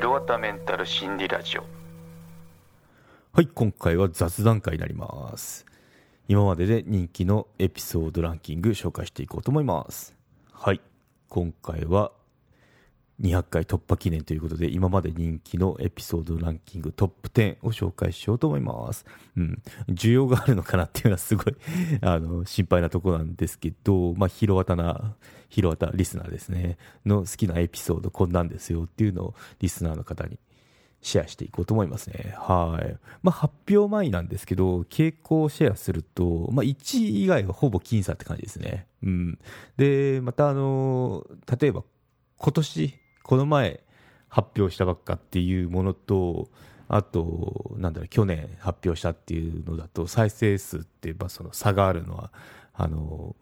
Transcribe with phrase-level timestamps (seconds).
[0.00, 1.64] ひろわたメンタル心理ラジオ
[3.34, 5.66] はい、今回は雑談会になります。
[6.26, 10.16] 今までで人気のエピソードランキング紹介していこうと思います。
[10.52, 10.80] はい、
[11.28, 12.12] 今回は
[13.20, 19.04] 200回突破記念ということで、今まで人気のエピソードランキングトップ10を紹介しようと思います。
[19.36, 21.54] うん、需要があるのかなっていうのはすごい
[22.00, 25.16] あの心配なところなんですけど、まあ、ヒロワタな、
[25.48, 30.38] ヒロワタリスナーですね、の好きなエピソードこんなんですよっていうのをリスナーの方に
[31.02, 32.34] シェアしていこうと思いますね。
[32.38, 32.96] はい。
[33.22, 38.86] まあ、発表前なんですけど、傾向をシェアすると、まあ、1位以外はほぼ僅差って感じですね。
[39.02, 39.38] うん。
[39.76, 41.26] で、またあの、
[41.60, 41.84] 例えば
[42.36, 42.94] 今年、
[43.30, 43.78] この前
[44.28, 46.48] 発表したばっかっていうものと、
[46.88, 52.32] あと、なんだろう、去年発表したっていうのだと、再生数って、まあ、その差があるのは、
[52.74, 53.36] あの、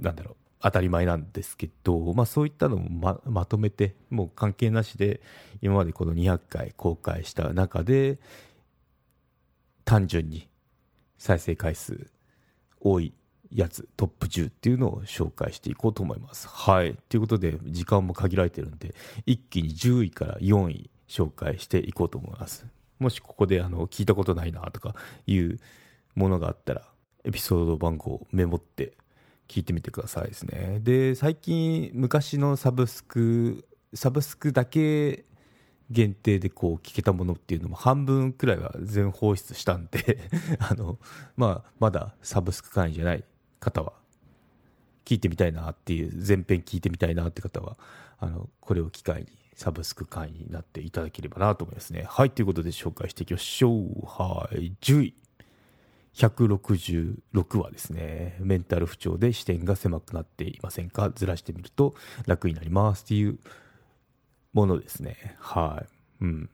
[0.00, 5.20] なんだろう、当たり前なんですけど、まあ、そういったのもままとめて、もう関係なしで、
[5.62, 8.18] 今までこの200回公開した中で、
[9.84, 10.48] 単純に
[11.16, 12.10] 再生回数
[12.80, 13.14] 多い
[13.52, 16.48] やつ、トップ10っていうのを紹介していこうと思います。
[16.48, 16.96] はい。
[17.08, 18.94] ということで、時間も限られてるんで、
[19.26, 22.66] 一気に10位から4位紹介していこうと思います。
[22.98, 24.94] もしここであの聞いたことないなとか
[25.26, 25.58] いう
[26.14, 26.82] ものがあったら、
[27.24, 28.96] エピソード番号をメモって
[29.48, 30.78] 聞いてみてくださいですね。
[30.80, 35.24] で、最近昔のサブスク、サブスクだけ
[35.90, 40.18] 限定でこう聞けたものっていうのも半分くらいは全放出したんで
[40.60, 40.98] あの、
[41.36, 43.24] まあ、まだサブスク会員じゃない
[43.60, 43.92] 方は
[45.04, 47.76] 聞いてみたいなっていう、全編聞いてみたいなって方は、
[48.18, 52.04] あの、これを機会にサブスク会員になっていただければなと思いますね。
[52.08, 54.06] はい、ということで紹介していきましょう。
[54.06, 55.14] はい、10位。
[56.12, 58.36] 166話ですね。
[58.40, 61.10] メンタル不調で視点が狭くなっていませんか？
[61.10, 61.94] ずらしてみると
[62.26, 63.38] 楽になりますっていう
[64.52, 65.36] ものですね。
[65.38, 65.84] は
[66.20, 66.24] い。
[66.24, 66.50] うん。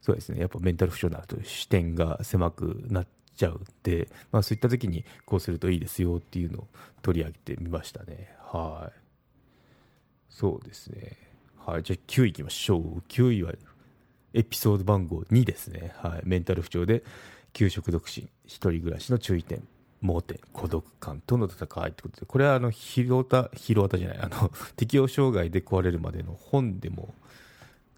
[0.00, 0.40] そうですね。
[0.40, 3.06] やっぱメンタル不調になると視点が狭くなっ
[3.38, 6.66] ちゃうんで、まあそういった時にこうするといいですよっていうのを
[7.00, 8.34] 取り上げてみましたね。
[8.40, 9.00] はい。
[10.28, 11.16] そうですね。
[11.64, 11.82] はい。
[11.82, 13.02] じゃあ9位いきましょう。
[13.08, 13.52] 9位は
[14.34, 15.94] エピソード番号2ですね。
[15.96, 16.22] はい。
[16.24, 17.02] メンタル不調で
[17.52, 19.66] 給食独身、一人暮らしの注意点、
[20.00, 27.14] 盲点、孤独感との戦いってことで、これはあの、ヒロタ、ヒロタじゃない、あの、適応障害で壊れるまでの本でも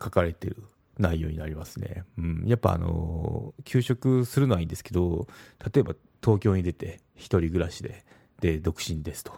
[0.03, 0.57] 書かれてる
[1.01, 2.05] 内容になりますね。
[2.19, 2.45] うん。
[2.47, 5.27] やっぱあの、給食するのはいいんですけど、
[5.73, 8.05] 例えば東京に出て一人暮らしで、
[8.41, 9.33] で、独身ですと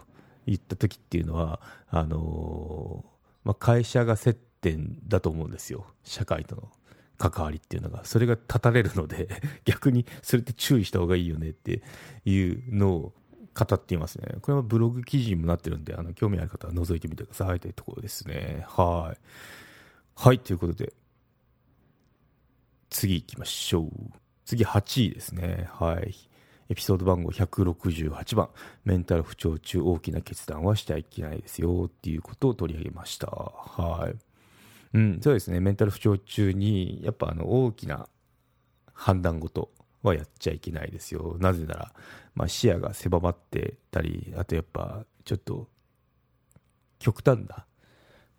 [0.45, 3.03] 言った時っていうのは、あの、
[3.43, 5.85] まあ、会社が接点だと思うんですよ。
[6.03, 6.69] 社会との。
[7.17, 9.29] 関わりっていうのが、それが断たれるので、
[9.63, 11.81] 逆にそれって注意した方がいいよねって
[12.25, 13.13] いうのを
[13.53, 14.35] 語っていますね。
[14.41, 18.65] これはブログ記事にもなってるんで、あの、興味ある方は覗いてみてくださいというところですね。
[18.67, 19.17] はい。
[20.15, 20.93] はい、ということで、
[22.93, 23.89] 次行きましょう。
[24.45, 25.67] 次8位ですね。
[25.73, 26.13] はい。
[26.69, 28.49] エピソード番号168番、
[28.85, 33.27] メンタル不調中大きな決断はしちゃいけないですよっていうことを取り上げました。
[33.27, 34.15] はい。
[34.93, 38.07] うん、そうですね、メンタル不調中に、やっぱあの大きな
[38.93, 39.71] 判断事
[40.03, 41.35] はやっちゃいけないですよ。
[41.39, 41.93] なぜなら、
[42.35, 45.67] まあ、視野が狭まってたり、あとやっぱちょっと
[46.99, 47.65] 極端な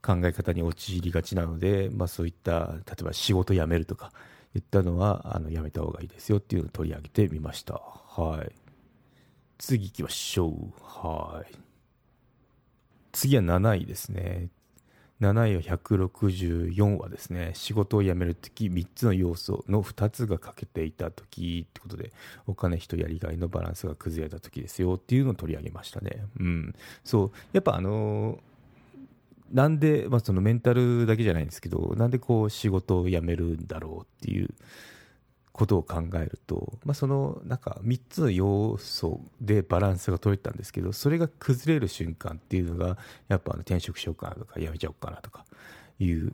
[0.01, 4.13] 考え方に陥りがちなので、まあ、そういった、例えば仕事辞めるとか
[4.55, 7.75] 言ったのは、あのやめた方がいいですよっていうのを取り上げてみました。
[7.75, 8.53] はい。
[9.59, 10.73] 次行きましょう。
[10.81, 11.55] はい。
[13.13, 14.49] 次は7位ですね。
[15.21, 17.53] 7位は164話ですね。
[17.55, 22.13] 仕事を辞めるとき、3つの要素の2つが欠けていたときってことで、
[22.47, 26.27] お金、人、やりがいのバランスが崩れたときですよっていうのを取り上げましたね。
[26.39, 26.75] うん。
[27.05, 27.31] そう。
[27.53, 28.54] やっぱあのー
[29.55, 34.49] なんで、まあ、そのメンタルだけじゃないんですけど、なんでこう仕事を辞めるんだろうっていう
[35.53, 42.99] ことを考えると、まあ、そのなんか3つの要素でバランスが取れたんですけど、それが崩れる瞬間っていうのが、
[43.29, 45.45] やっぱあの転職しようかなとか、辞めちゃおうかなとか
[46.00, 46.33] いう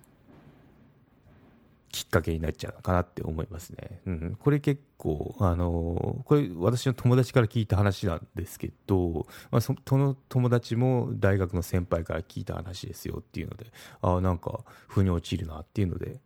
[1.93, 4.01] きっかけになっちゃうかなって思いますね。
[4.07, 13.67] うん、これ結構、あのこれ私の友達から聞いた話なんですけど、まあ、その友達も大学の先輩から聞いた話ですよっていうので、
[14.03, 16.21] ああ、なんか、腑に落ちるなっていうので、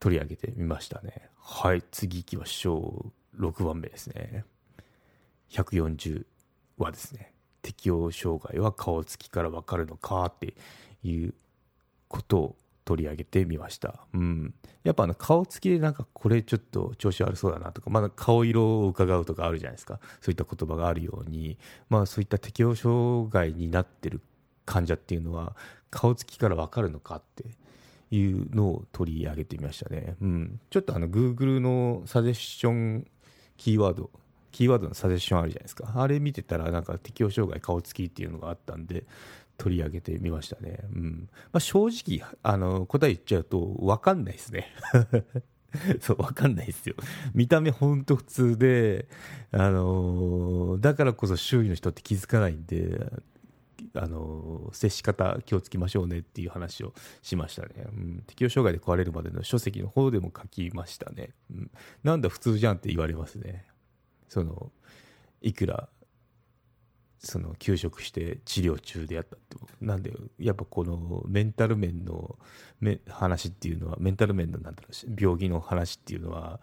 [0.00, 1.30] 取り上げてみましたね。
[1.40, 3.42] はい、次行きましょう。
[3.42, 4.44] 6番目ですね。
[5.50, 6.26] 140
[6.78, 7.32] 話ですね。
[7.62, 10.54] 適応障害は顔つきからわかるのかって
[11.02, 11.34] いう
[12.08, 12.56] ことを
[12.88, 14.06] 取り上げてみました。
[14.14, 14.54] うん。
[14.82, 20.00] やっぱあの顔つきでなんかこれちょっと調子悪そうだなとか、まだ顔色を伺うとかあるじゃないですか。
[20.22, 21.58] そういった言葉があるように、
[21.90, 24.22] まあそういった適応障害になってる
[24.64, 25.54] 患者っていうのは
[25.90, 27.44] 顔つきからわかるのかって
[28.10, 30.16] いうのを取り上げてみましたね。
[30.22, 33.06] うん、ちょっとあの Google のサジェッション
[33.58, 34.08] キーワード、
[34.50, 35.92] キーワードのサジェッションあるじゃないですか。
[35.94, 39.04] あれ見てたらなんか適応障害顔つきっていうのがあったんで、
[39.58, 40.78] 取り上げてみましたね。
[40.94, 44.72] うんまあ、正直あの答え言っちゃうと分かんないですね。
[46.00, 46.94] そう、わかんないですよ。
[47.34, 49.06] 見た目ほんと普通で、
[49.50, 53.10] あのー、だからこそ周囲の人って気づかないんで、
[53.94, 61.70] あの接し方気をつけましょうねっていう話をしましたね、うん、適応障害で壊れるまでの書籍の方でも書きましたね、うん、
[62.04, 63.66] なんだ普通じゃんって言われますね
[64.28, 64.70] その
[65.40, 65.88] いくら
[67.18, 72.38] その休職して治療中でやったってなんでやっぱこのメンタル面の
[73.08, 76.60] 話っていうのはメンタル面のなんだろう病気の話っていうのは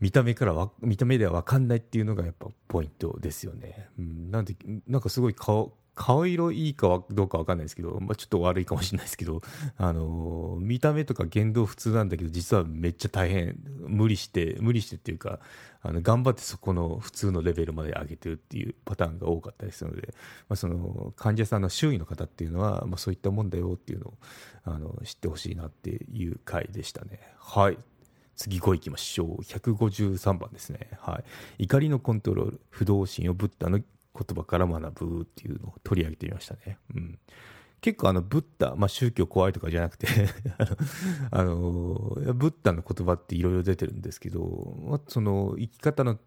[0.00, 3.88] 見た目から見た目では分かんないっていうのがやっぱポイントですよね。
[3.98, 4.56] うん、なんで
[4.86, 9.42] なんかすごい顔顔色いいかはどうか分かんないですけど、まあ、ちょっと悪いかもしれないですけど、
[9.76, 13.56] あのー、見た目とか言動普通なんだけど実はめっちゃ大変
[13.86, 15.38] 無理して無理してっていうか
[15.82, 20.14] あの頑張ってそこの普通のレベルまで上げてるっていうパターンが多かったりするので、
[20.48, 24.14] まあ、その患者さんの周囲の方っていうのは、まあ、そういったもんだよっていうのを
[24.64, 27.20] あの知ってほしいなっていう回でしたね。
[27.38, 27.78] はい
[28.36, 29.42] 次5いきましょう。
[29.42, 30.88] 153番ですね。
[31.00, 31.20] は
[31.58, 31.64] い。
[31.64, 33.80] 怒りのコントロール、不動心をブッダの
[34.14, 36.78] 言葉から学ぶっていうのを取り上げてみましたね。
[36.94, 37.18] うん、
[37.80, 40.06] 結構あのブッダ、まあ、宗教怖いとかじゃなくて
[41.30, 41.54] あの
[42.34, 46.18] ブッダの言葉っていろいろ出てるんですけど、まあ、その生き方の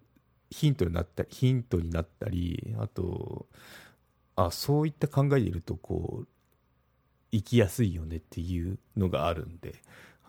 [0.52, 3.48] ヒントになったりヒントになったりあと
[4.36, 6.28] あそういった考えでいるとこう
[7.32, 9.82] 生きやすいよねっていうのがあるんで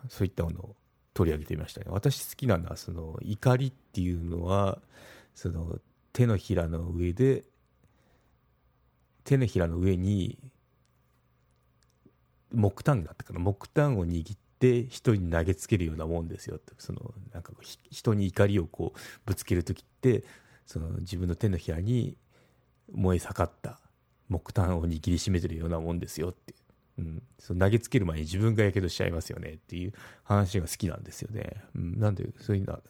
[0.09, 0.75] そういったものを
[1.13, 4.79] 取り上げてみましたね私好きなのはその怒りっていうのは
[5.35, 5.79] その
[6.19, 7.45] 手のひらの上で
[9.23, 10.37] 手のひらの上に
[12.51, 17.53] 木炭があったから木炭を握って人に投げつけるようなもんですよってそのなんか
[17.89, 20.25] 人に怒りをこうぶつける時って
[20.65, 22.17] その自分の手のひらに
[22.91, 23.79] 燃え盛った
[24.27, 26.53] 木炭を握りしめてるようなもんですよって
[26.97, 29.93] うん、その投げつける前に自分がやけどしちゃいますよねっていう
[30.25, 31.63] 話が好きなんですよね。
[31.73, 32.81] うん、なんでそういうような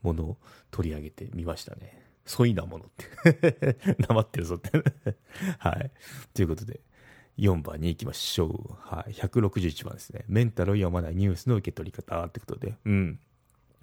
[0.00, 0.36] ものを
[0.70, 2.03] 取り上げてみましたね。
[2.26, 4.70] そいなものってなまってるぞって
[5.58, 5.90] はい。
[6.32, 6.80] ということで、
[7.38, 8.74] 4番に行きましょう。
[8.78, 9.12] はい。
[9.12, 10.24] 161番ですね。
[10.28, 12.74] メンタルを読まないニュースの受け取り方ってことで。
[12.84, 13.18] うん。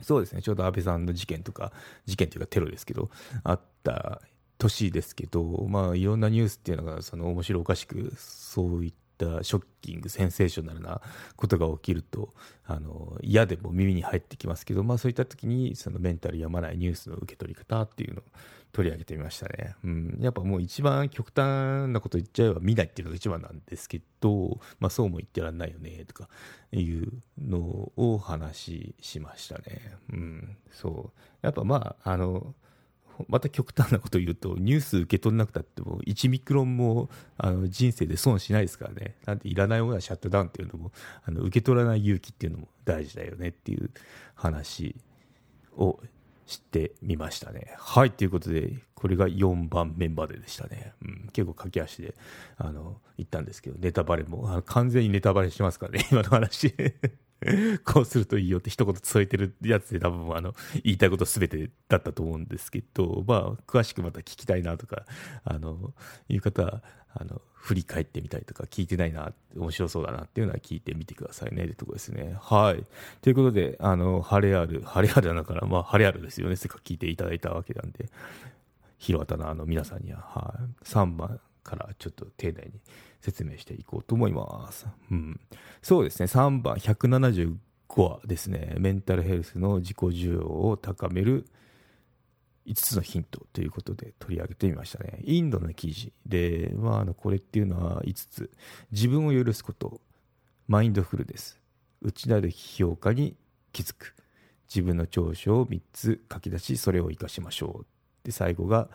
[0.02, 0.42] そうですね。
[0.42, 1.72] ちょうど安倍さんの事件とか、
[2.06, 3.10] 事件というかテロですけど、
[3.44, 4.22] あった
[4.58, 11.02] 年ですけど、まあ、いろんなニュースっていうのが、その面白おかしく、そういったったショッキングセンセーショナルな
[11.36, 12.30] ことが起きると
[12.66, 18.24] あの嫌でも耳に入ってきますけど、まあ、そういった時にそのメンタルやまないニュースの受け取り方っていうのを
[18.72, 26.30] 取り上げてみましたね、うん、やっぱもう一番極端なこと言っちゃえば見ないっていうのが一番なんですけど、まあ、そうも言ってらんないよねとか
[26.72, 31.20] いうのを話しましたね、うん、そう。
[31.42, 32.56] やっぱまああの
[33.30, 39.16] また極端なこと言うと、ニュース受け取んなくたっても、1ミクロンもあの人生で損しないですからね。
[39.26, 40.92] なんでいらないものはシャットダウンっていうのも、
[41.24, 43.90] あの受け取らない勇気っていうのも大事だよねっていう
[44.36, 44.96] 話
[45.76, 46.00] を
[46.52, 47.76] してみましたね。
[47.78, 50.94] はい、ということで、これが4番目まででしたね。
[51.02, 52.14] うん、結構駆け足で、
[52.58, 56.74] あの、言ったんですけど、ネタバレも、あの完全にネタバレしてますからね、 今の話。
[57.84, 65.06] こうするといいよって一言添えてるやつで多分あの言いたいことすべてだったと思うんですけど、まあ、詳しくまた聞きたいなとか、
[65.44, 65.94] あの、
[66.30, 66.84] いう方は、
[67.14, 72.38] あの、振り返ってみたりとか、聞いてないな、面白そうだなっていうのは聞いてみてくださいねってとこですね。
[72.40, 72.86] はい。
[73.22, 76.56] ということで、あの、晴れある、晴れあるだから、まあ、晴れあるですよね。
[76.56, 78.10] せっかく聞いていただいたわけなんで、
[78.98, 80.86] 広畑のあの皆さんには、はい。
[80.86, 82.82] 3番からちょっと丁寧に
[83.22, 84.88] 説明していこうと思います。
[85.12, 85.40] うん、
[85.82, 87.58] そうですね、3番、175
[87.96, 91.46] 話ですね、メンタルヘルスの自己需要を高める
[92.66, 95.20] 5つのヒントということで取り上げてみましたね。
[95.24, 98.52] インドの記事で、まあ、あのこれっていうのは5つ、
[98.92, 100.02] 自分を許すこと、
[100.68, 101.60] マインドフルです、
[102.02, 103.36] 内なる評価に
[103.72, 104.16] 気づく、
[104.74, 107.86] 自分の長所を3つ書き出し、それを生かしましょう。
[108.24, 108.90] で、最後が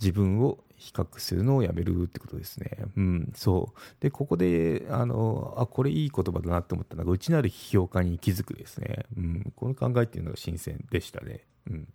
[0.00, 2.70] 自分を比較するのをやめるってことですね。
[2.96, 3.80] うん、そう。
[4.00, 9.04] で、ここで、あの、あ、これいい言葉だなって思ったのが、内なる批評家に気づくですね。
[9.16, 11.44] うん、この考えっていうのが新鮮でしたね。
[11.68, 11.88] うん、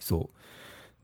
[0.00, 0.38] そう。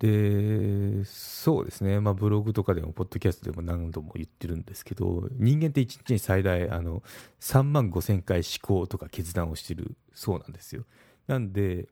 [0.01, 7.03] で、そうですね、まあ、ブログとかでも、ポッドキャストでも何度も言ってるんですけど、人間って1日に最大あの
[7.41, 10.85] 3万5000回思考とか決断をしてるそうなんですよ。
[11.29, 11.89] なんで、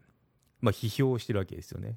[0.61, 1.96] まあ、批評をしてるわけですよね。